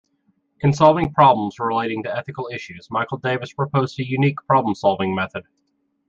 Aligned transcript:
In 0.61 0.73
solving 0.73 1.13
problems 1.13 1.59
relating 1.59 2.01
to 2.01 2.17
ethical 2.17 2.49
issues, 2.51 2.87
Michael 2.89 3.19
Davis 3.19 3.53
proposed 3.53 3.99
a 3.99 4.03
unique 4.09 4.37
problem-solving 4.47 5.13
method. 5.13 5.43